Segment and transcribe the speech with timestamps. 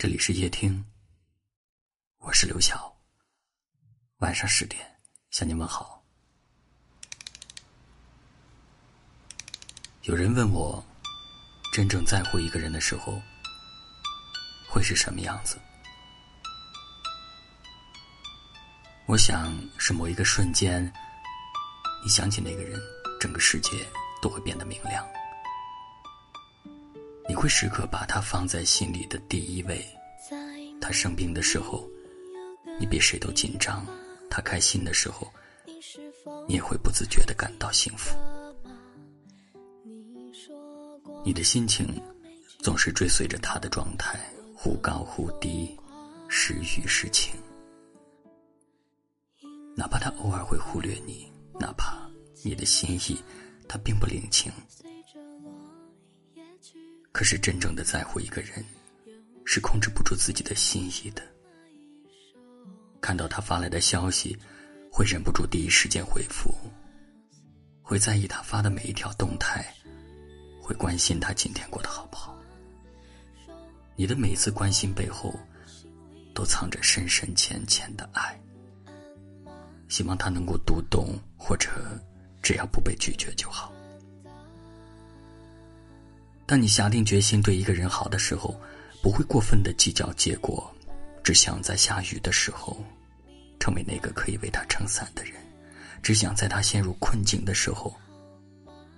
[0.00, 0.84] 这里是夜听，
[2.18, 2.96] 我是刘晓。
[4.18, 4.80] 晚上十点
[5.32, 6.00] 向您问好。
[10.02, 10.80] 有人问我，
[11.72, 13.20] 真正在乎一个人的时候，
[14.68, 15.58] 会是什么样子？
[19.06, 20.80] 我想是某一个瞬间，
[22.04, 22.80] 你想起那个人，
[23.18, 23.70] 整个世界
[24.22, 25.04] 都会变得明亮。
[27.28, 29.84] 你会时刻把他放在心里的第一位。
[30.80, 31.86] 他生病的时候，
[32.80, 33.84] 你比谁都紧张；
[34.30, 35.30] 他开心的时候，
[36.46, 38.16] 你也会不自觉的感到幸福。
[41.24, 42.00] 你的心情
[42.60, 44.18] 总是追随着他的状态，
[44.54, 45.76] 忽高忽低，
[46.28, 47.34] 时雨时晴。
[49.76, 52.08] 哪怕他偶尔会忽略你，哪怕
[52.42, 53.22] 你的心意
[53.68, 54.50] 他并不领情。
[57.12, 58.64] 可是，真正的在乎一个人，
[59.44, 61.22] 是控制不住自己的心意的。
[63.00, 64.36] 看到他发来的消息，
[64.92, 66.54] 会忍不住第一时间回复，
[67.82, 69.74] 会在意他发的每一条动态，
[70.60, 72.36] 会关心他今天过得好不好。
[73.96, 75.34] 你的每一次关心背后，
[76.34, 78.38] 都藏着深深浅浅的爱。
[79.88, 81.70] 希望他能够读懂，或者
[82.42, 83.72] 只要不被拒绝就好。
[86.48, 88.58] 当你下定决心对一个人好的时候，
[89.02, 90.74] 不会过分的计较结果，
[91.22, 92.82] 只想在下雨的时候，
[93.60, 95.34] 成为那个可以为他撑伞的人；
[96.02, 97.94] 只想在他陷入困境的时候，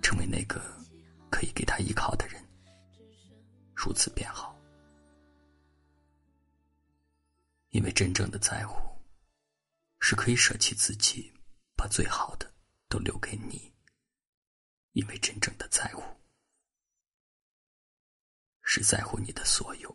[0.01, 0.63] 成为那个
[1.29, 2.41] 可以给他依靠的人。
[3.75, 4.57] 如此便好，
[7.71, 8.79] 因为真正的在乎，
[9.99, 11.33] 是可以舍弃自己，
[11.75, 12.49] 把最好的
[12.89, 13.73] 都留给你。
[14.93, 16.03] 因为真正的在乎。
[18.83, 19.95] 是在乎你的所有。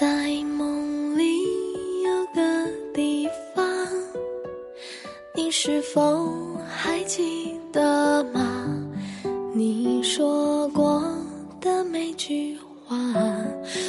[0.00, 1.22] 在梦里
[2.02, 3.64] 有个地方，
[5.36, 8.87] 你是否还记得吗？
[9.58, 11.02] 你说过
[11.60, 12.96] 的每句话，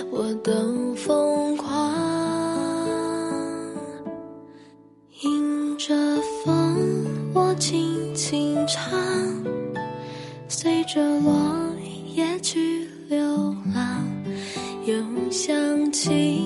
[0.09, 1.93] 我都疯狂。
[5.21, 5.93] 迎着
[6.43, 6.75] 风，
[7.35, 8.99] 我轻轻唱，
[10.47, 11.31] 随着落
[12.15, 13.19] 叶去流
[13.71, 14.03] 浪，
[14.87, 14.95] 又
[15.29, 16.41] 想起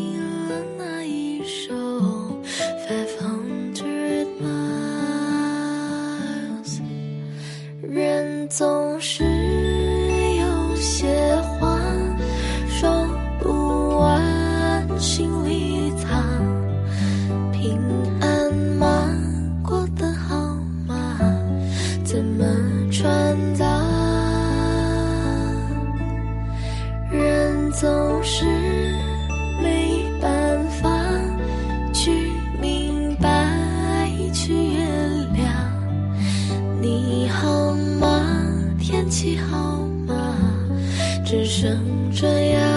[39.37, 40.35] 好吗？
[41.25, 41.77] 只剩
[42.11, 42.72] 这样。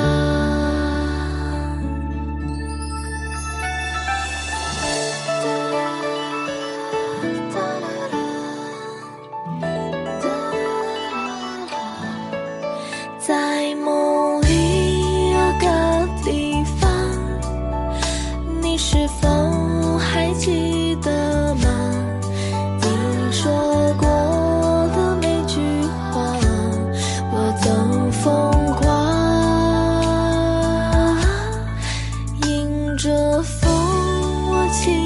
[34.76, 35.05] 心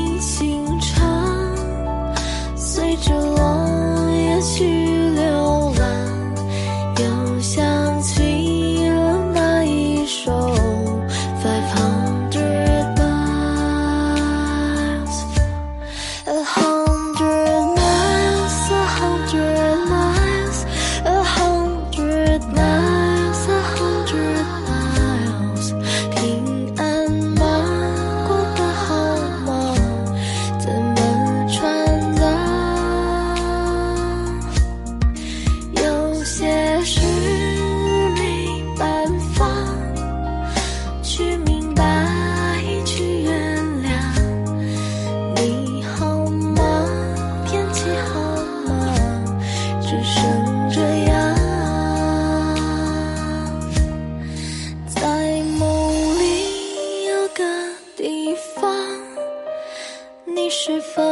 [60.80, 61.02] 否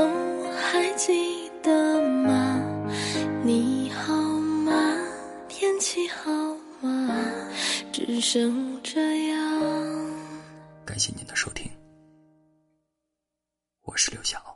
[0.56, 2.60] 还记得吗？
[3.44, 4.72] 你好吗？
[5.48, 6.30] 天气好
[6.80, 7.14] 吗？
[7.92, 9.60] 只剩这样。
[10.86, 11.70] 感谢您的收听，
[13.82, 14.47] 我是刘晓。